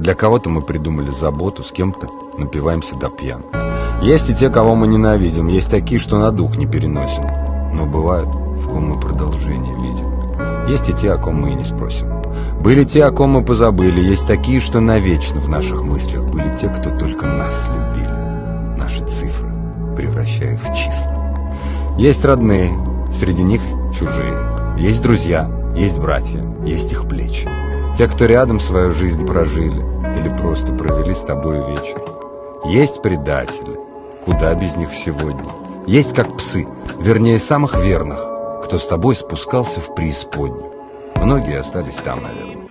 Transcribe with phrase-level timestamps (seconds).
[0.00, 2.08] Для кого-то мы придумали заботу, с кем-то
[2.38, 3.42] напиваемся до пьян.
[4.00, 7.24] Есть и те, кого мы ненавидим, есть такие, что на дух не переносим.
[7.74, 10.66] Но бывают, в ком мы продолжение видим.
[10.66, 12.08] Есть и те, о ком мы и не спросим.
[12.62, 16.70] Были те, о ком мы позабыли, есть такие, что навечно в наших мыслях были те,
[16.70, 18.78] кто только нас любили.
[18.78, 19.52] Наши цифры,
[19.96, 21.44] превращая в числа.
[21.98, 22.72] Есть родные,
[23.12, 23.60] среди них
[23.92, 24.34] чужие.
[24.78, 27.50] Есть друзья, есть братья, есть их плечи.
[28.00, 29.82] Те, кто рядом свою жизнь прожили
[30.18, 32.00] или просто провели с тобой вечер.
[32.64, 33.78] Есть предатели,
[34.24, 35.44] куда без них сегодня.
[35.86, 36.66] Есть как псы,
[36.98, 38.18] вернее самых верных,
[38.64, 40.72] кто с тобой спускался в преисподнюю.
[41.16, 42.70] Многие остались там, наверное.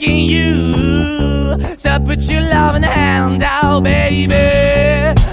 [0.00, 1.56] you.
[1.56, 4.34] To put your loving hand out, baby.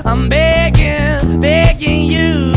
[0.05, 2.53] I'm begging, begging you.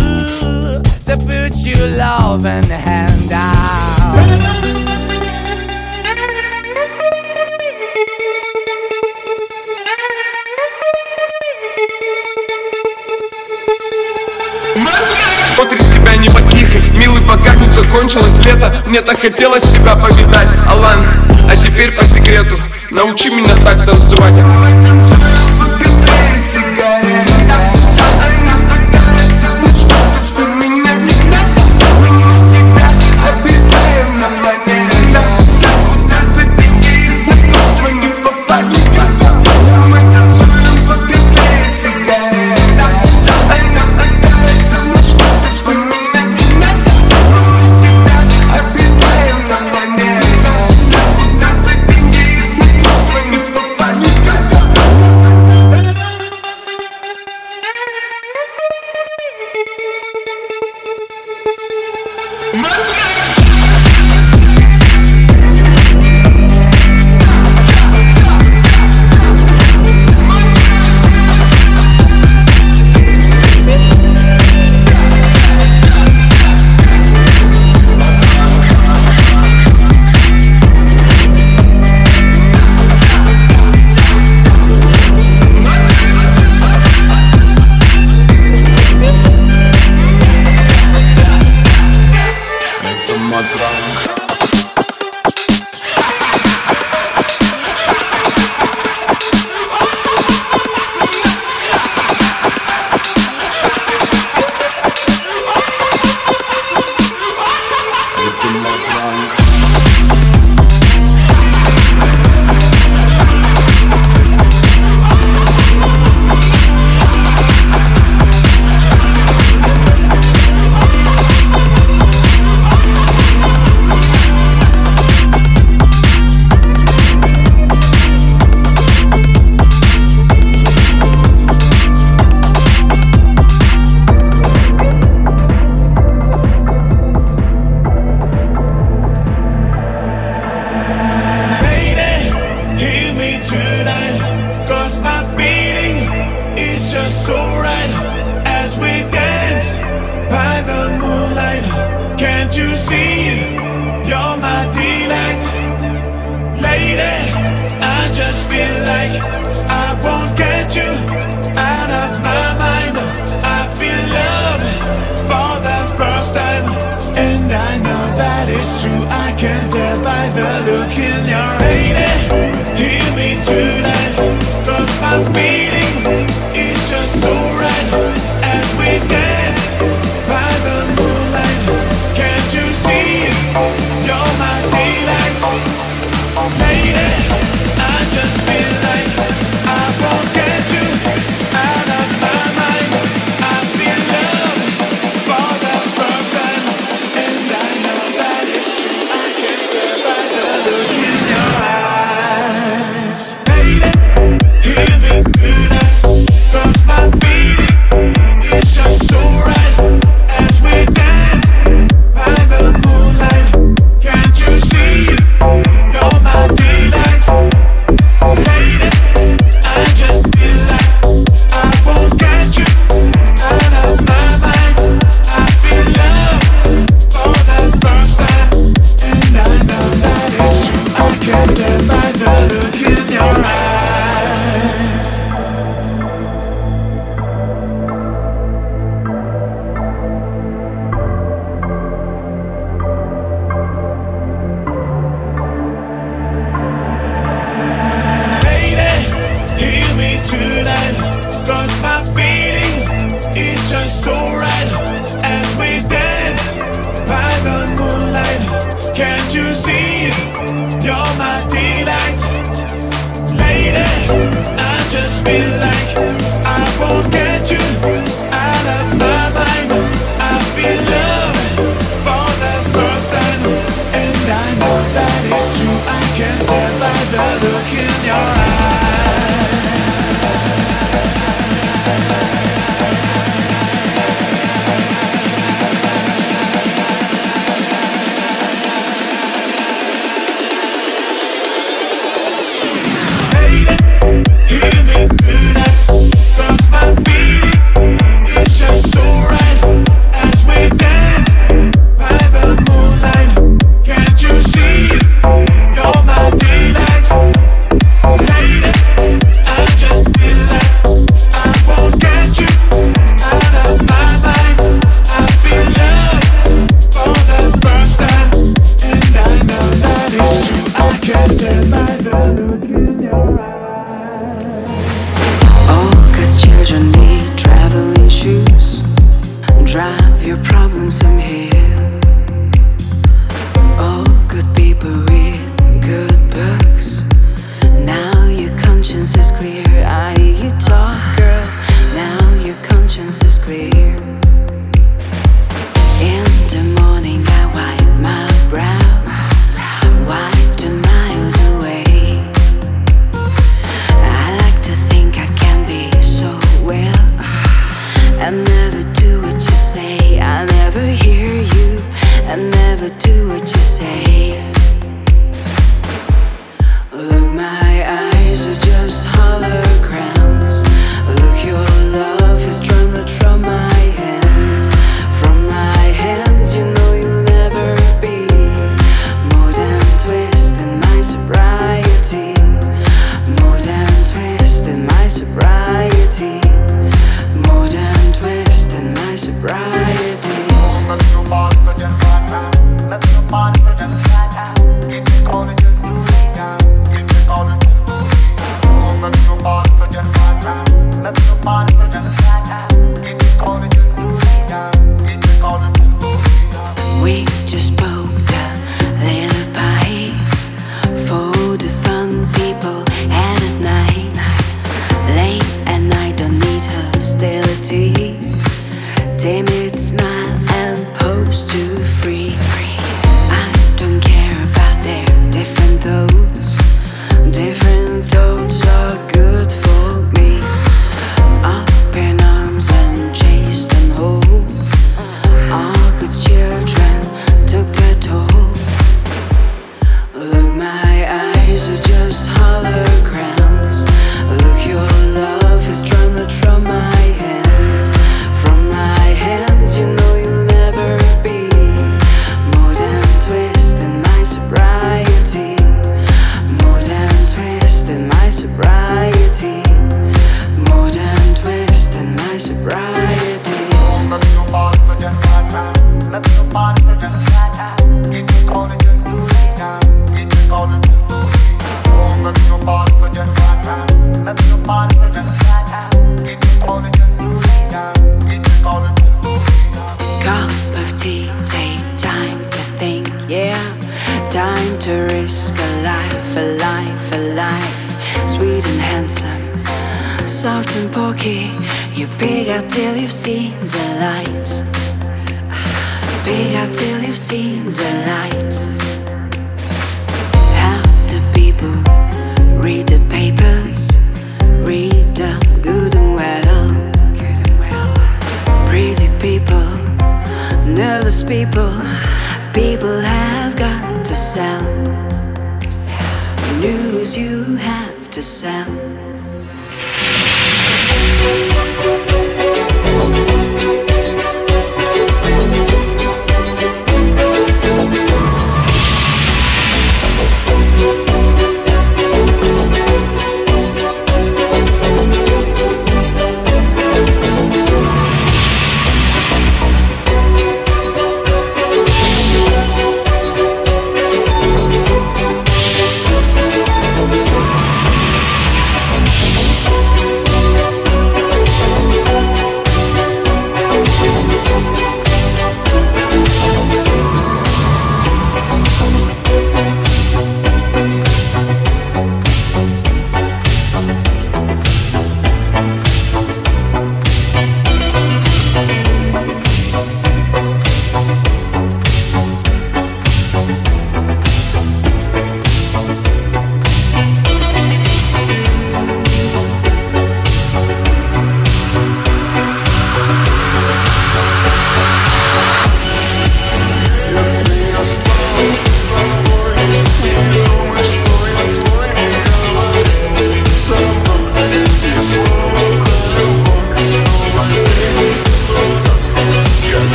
[1.06, 4.87] To put your loving hand out.
[17.98, 20.54] Закончилось лето Мне так хотелось тебя повидать.
[20.68, 21.00] Алан,
[21.48, 22.58] а теперь по секрету
[22.90, 24.34] Научи меня так танцевать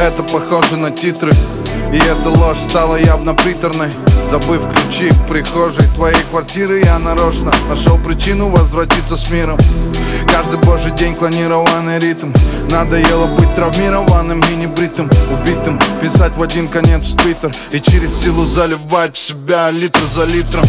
[0.00, 1.32] Это похоже на титры.
[1.92, 3.88] И эта ложь стала явно приторной.
[4.30, 9.58] Забыв ключи в прихожей твоей квартиры Я нарочно нашел причину возвратиться с миром.
[10.30, 12.32] Каждый божий день клонированный ритм.
[12.70, 18.44] Надоело быть травмированным и небритым Убитым, писать в один конец в твиттер И через силу
[18.44, 20.64] заливать в себя литр за литром.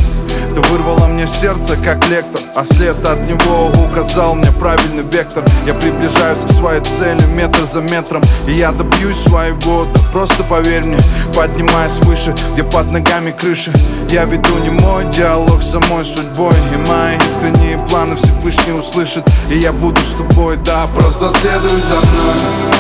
[0.54, 5.44] Ты вырвала мне сердце, как лектор А след от него указал мне правильный вектор.
[5.66, 10.84] Я приближаюсь к своей цели метр за метром И я добьюсь своего, да просто поверь
[10.84, 10.98] мне
[11.36, 13.72] Поднимаясь выше, где под ногами крыша.
[14.10, 19.58] Я веду не мой диалог с самой судьбой И мои искренние планы Всевышний услышит И
[19.58, 22.80] я буду с тобой, да, просто следуй за мной.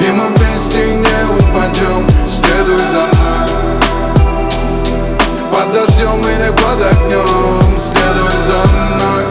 [0.00, 3.25] И мы вместе не упадем Следуй за мной
[5.56, 7.80] Под дождем или под огнем.
[7.80, 9.24] Следуй за мной.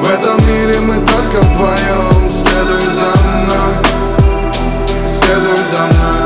[0.00, 2.32] В этом мире мы только вдвоем.
[2.32, 3.74] Следуй за мной.
[5.08, 6.23] Следуй за мной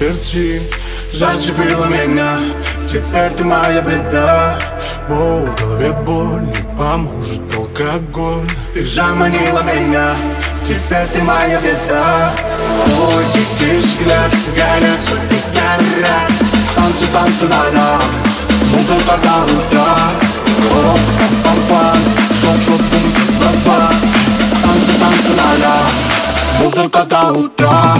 [0.00, 0.62] заперти
[1.12, 2.38] Зацепила меня.
[2.88, 4.58] Теперь ты моя беда.
[5.08, 8.48] Воу, в голове боль Не поможет алкоголь.
[8.74, 10.14] Ты заманила меня.
[10.64, 12.30] Теперь ты моя беда.
[12.84, 16.32] Твой дикий взгляд Горят сотни горят
[16.74, 17.98] Танцы, танцы, да-да
[18.72, 19.96] Музыка до утра
[20.70, 21.96] О, пам-пам-пам
[22.40, 23.90] Шок, шок, бум, ба-ба
[24.62, 27.96] Танцы, танцы, да-да Музыка до утра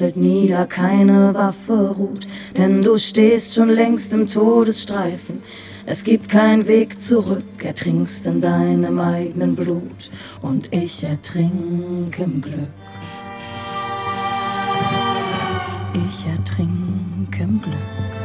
[0.00, 2.26] Prasselt nieder, keine Waffe ruht,
[2.56, 5.42] denn du stehst schon längst im Todesstreifen.
[5.84, 12.70] Es gibt keinen Weg zurück, ertrinkst in deinem eigenen Blut und ich ertrink im Glück.
[16.08, 18.19] Ich ertrink im Glück.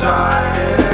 [0.00, 0.89] shine.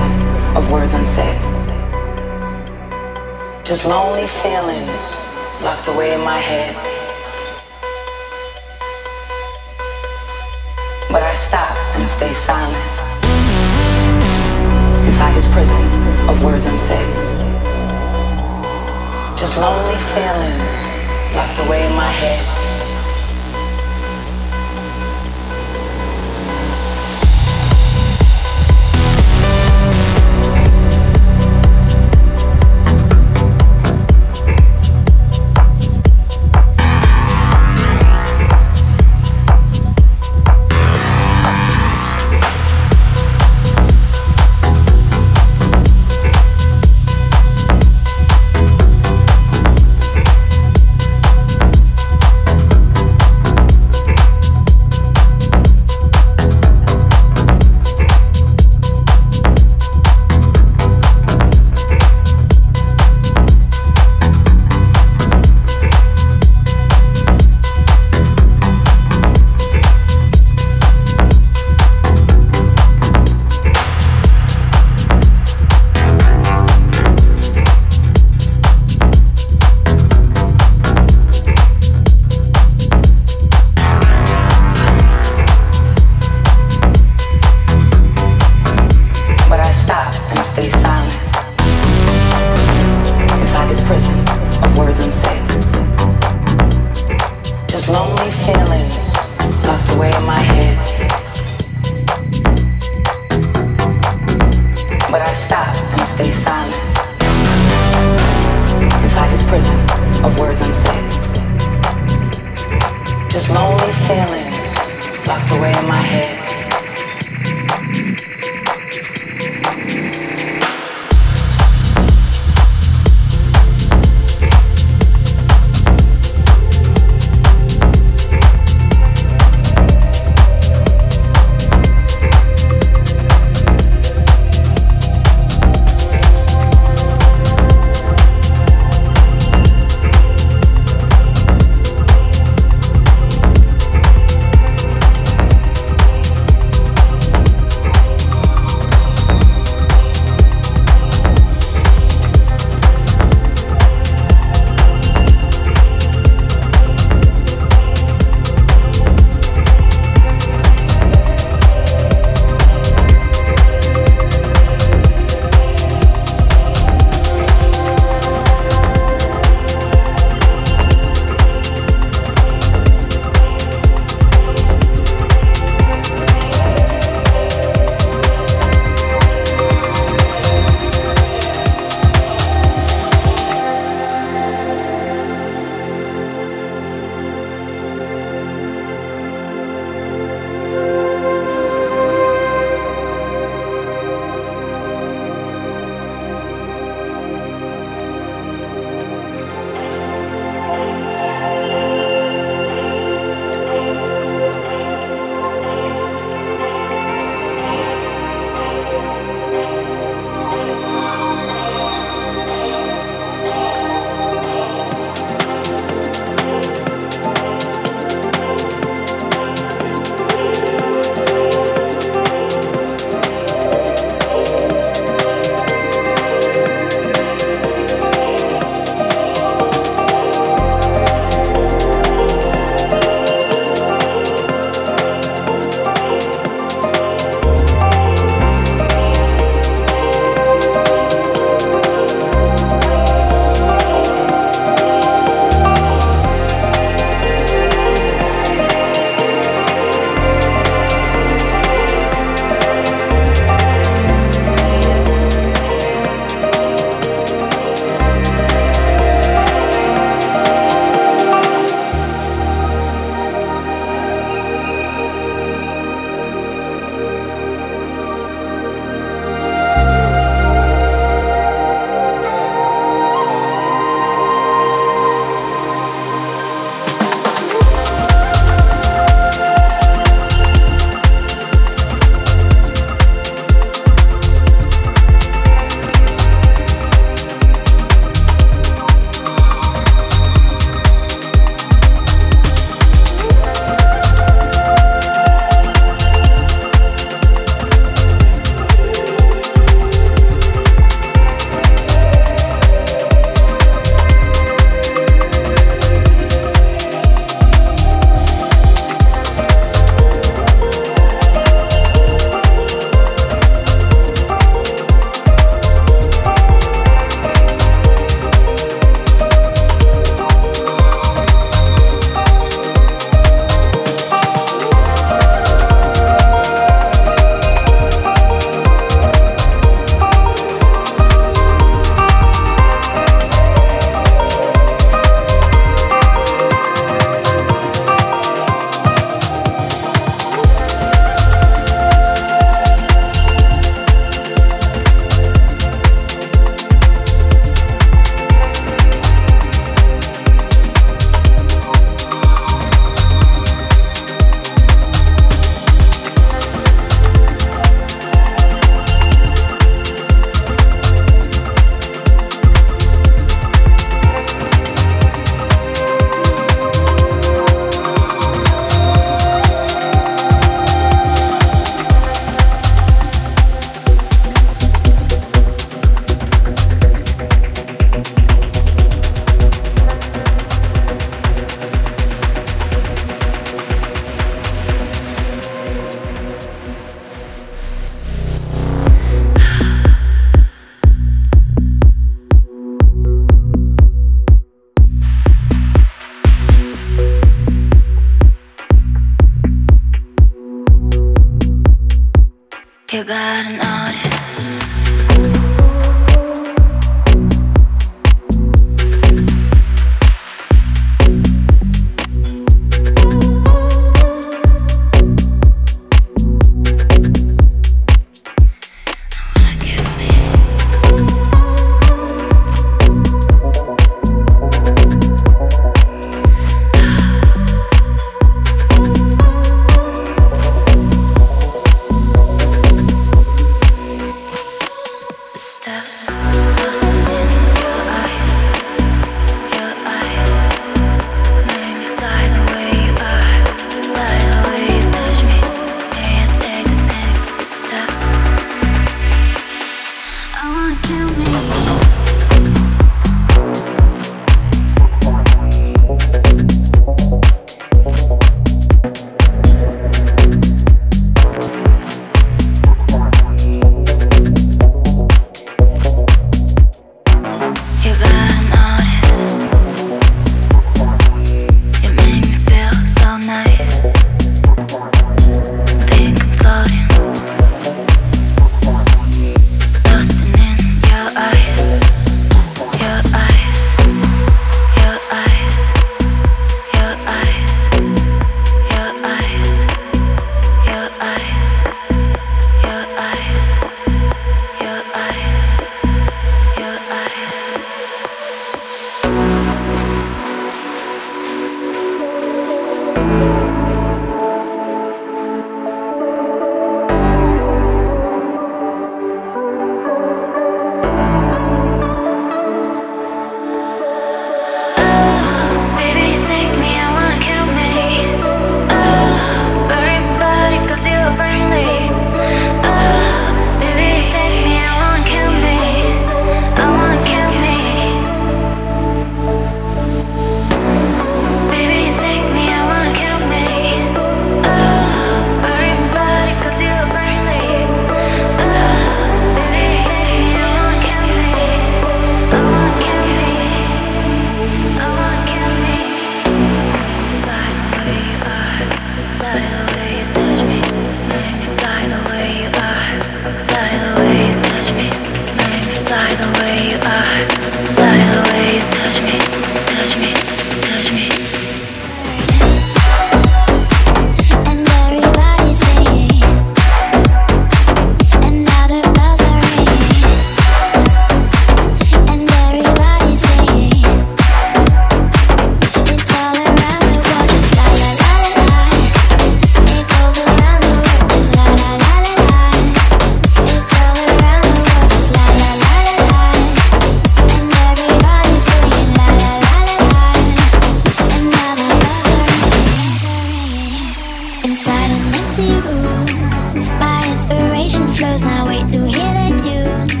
[597.68, 600.00] inspiration flows, now wait to hear the tune.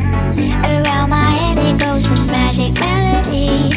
[0.64, 3.76] Around my head it goes the magic melody.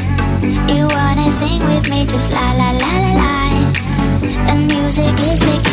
[0.73, 3.41] You wanna sing with me, just la la la la la.
[4.47, 5.70] The music is the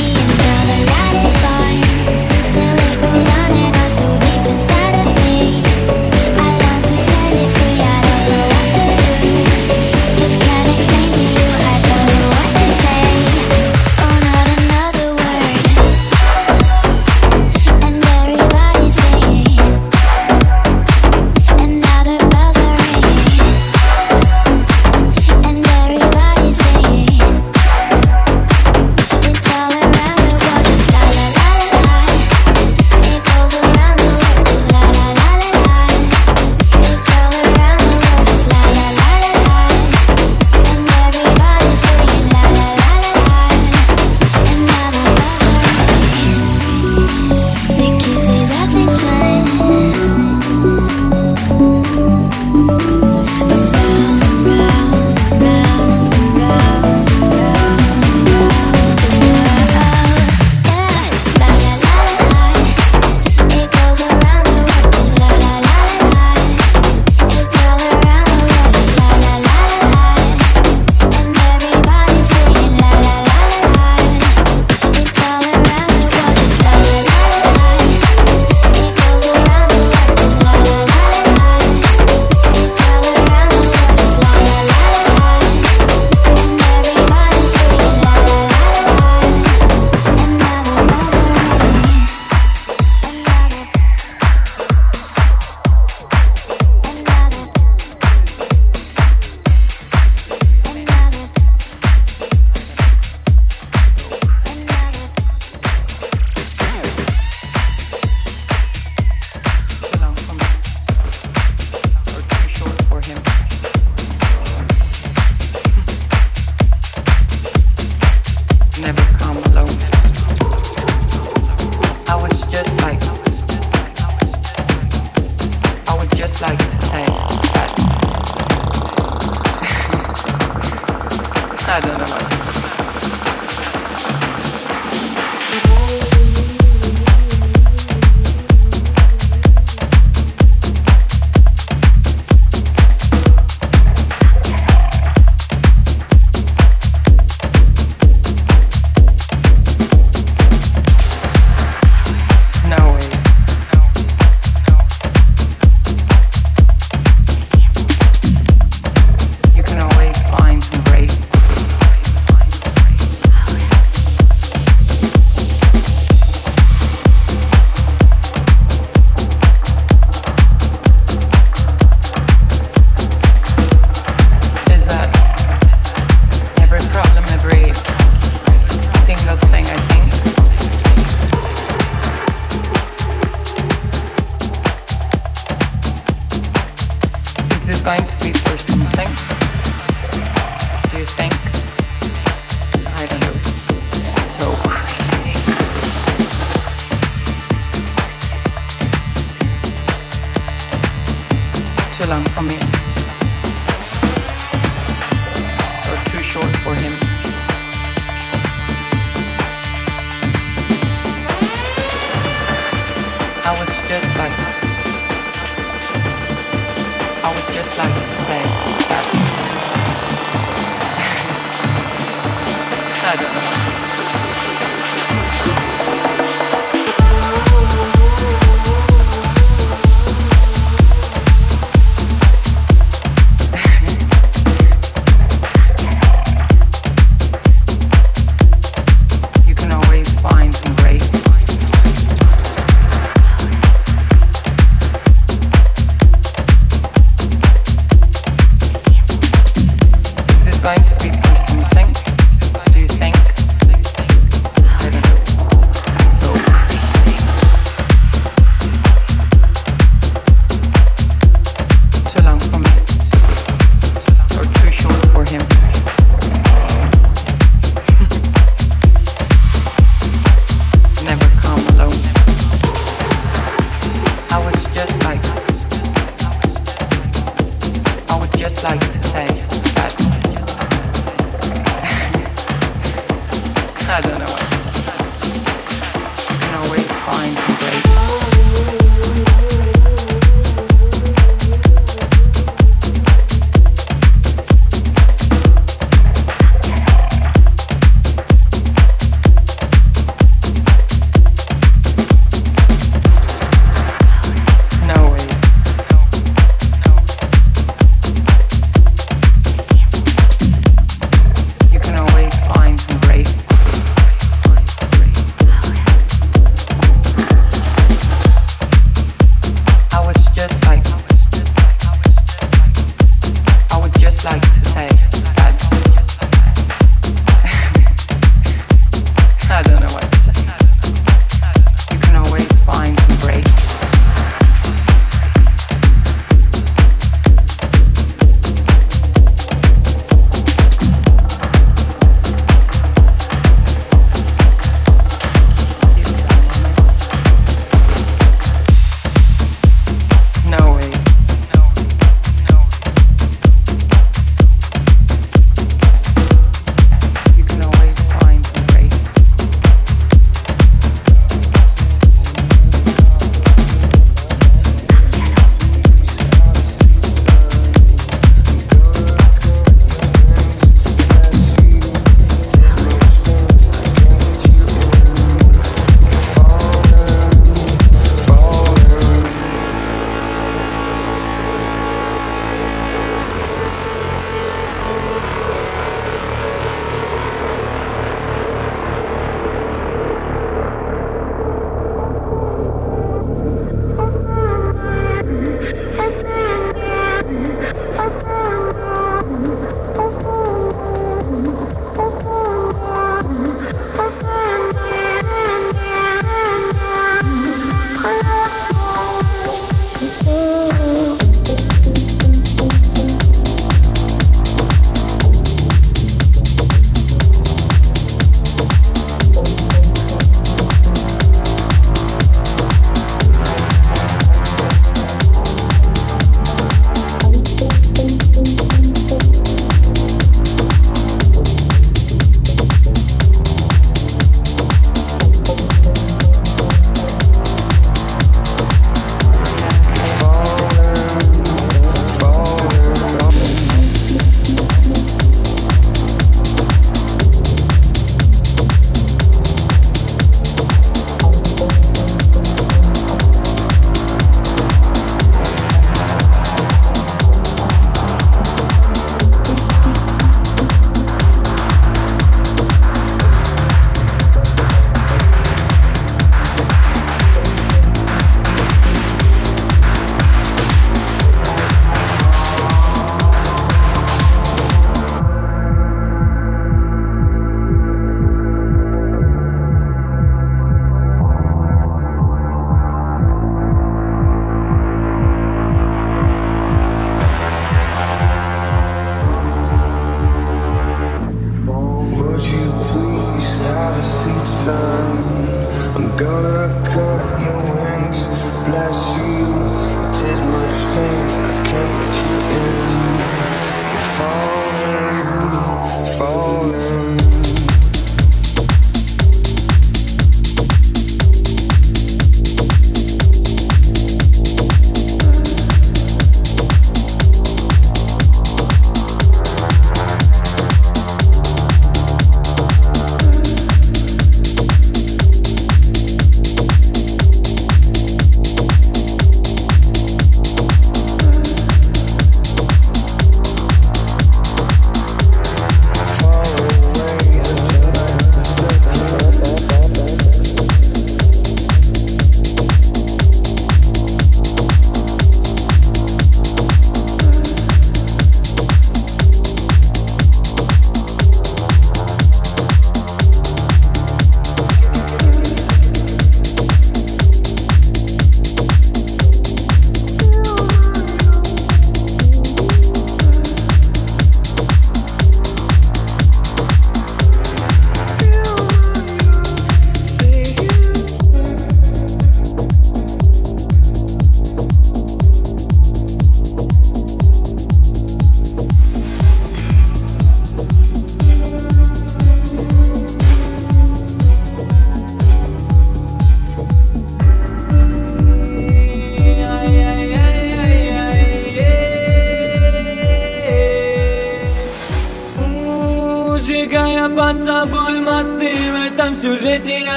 [131.78, 132.37] I don't know.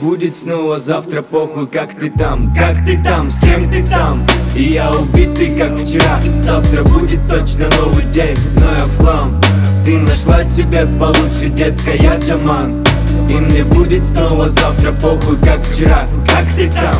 [0.00, 4.26] Будет снова завтра похуй, как ты там, как ты там, с кем ты там?
[4.54, 9.40] И я убитый, как вчера, завтра будет точно новый день, но я флам.
[9.84, 12.84] Ты нашла себе получше, детка, я Джаман.
[13.30, 16.96] И мне будет снова завтра похуй, как вчера, как ты там?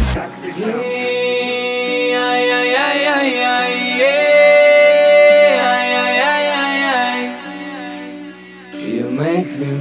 [9.36, 9.75] They fell in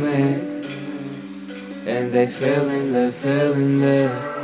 [2.27, 4.34] feeling there, feeling there.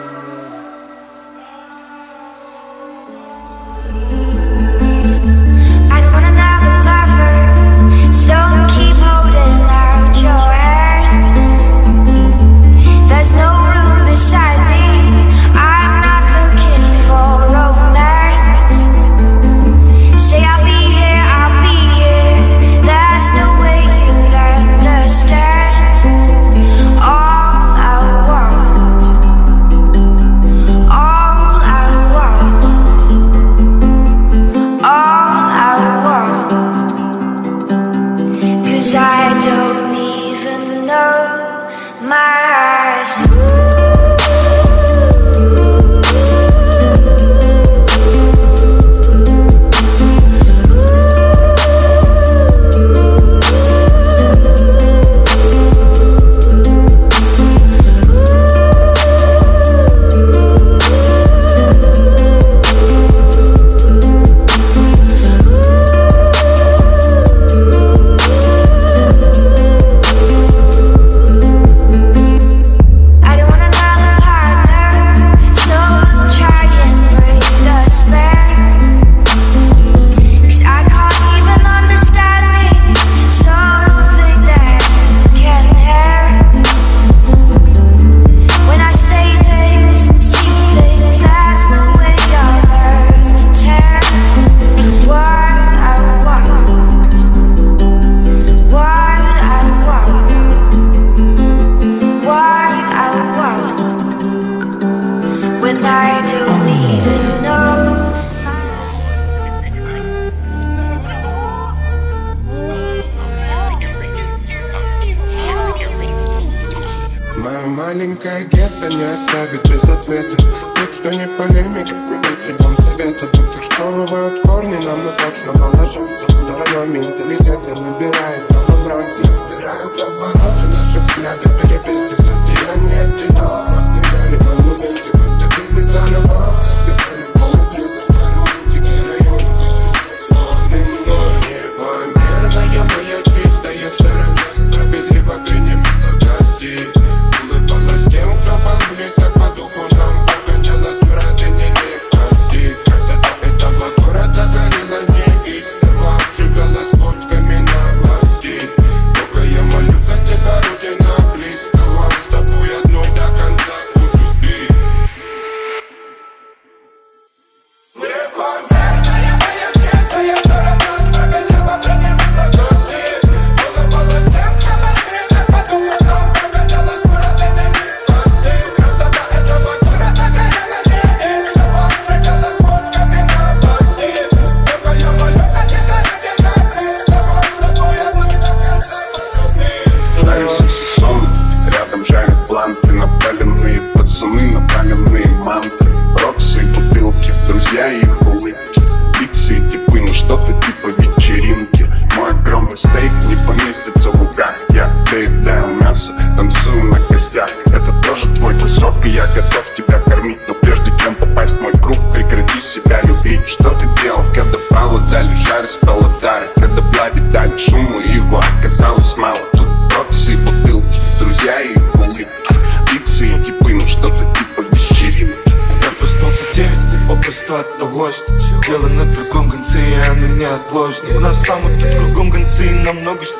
[117.93, 120.37] Маленькая гетто не оставит без ответа.
[120.37, 126.85] Тут что не полемика, приличий дом советов Утюжковывают корни нам, но точно мало шансов Сторона
[126.85, 132.15] менталитета набирает новобранцев Набирают обороты наши взгляды перепеты
[132.47, 137.10] Деяния титов, расстреляли монументы Добили за любовь,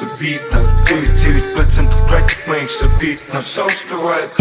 [0.02, 4.41] что видно 99% братьев моих забит На все успевает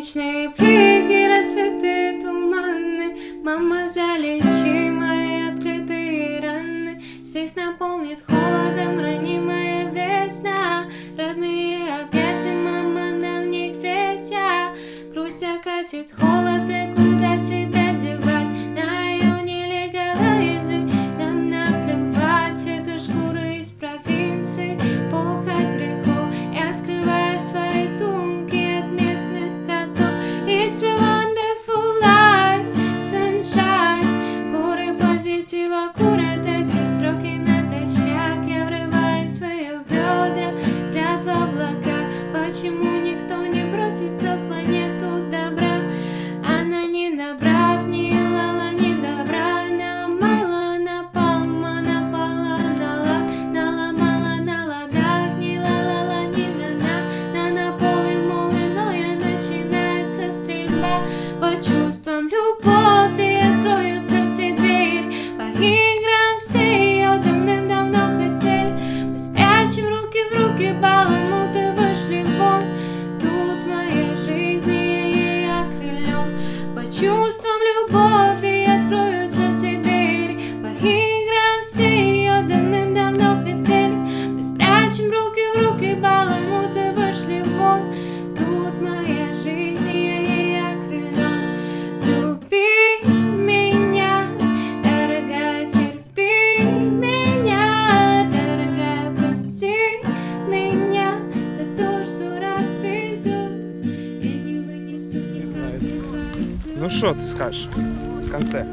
[0.00, 0.69] each.
[107.40, 108.66] скажешь в конце.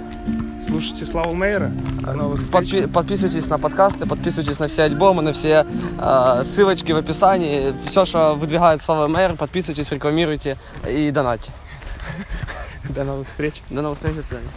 [0.61, 1.71] Слушайте Славу Мейера.
[2.03, 2.13] А
[2.51, 5.65] Подпи- подписывайтесь на подкасты, подписывайтесь на все альбомы, на все
[5.97, 7.73] э, ссылочки в описании.
[7.85, 11.53] Все, что выдвигает Слава Мейер, подписывайтесь, рекламируйте и донатьте.
[12.89, 13.61] До новых встреч.
[13.69, 14.49] До новых встреч, до свидания.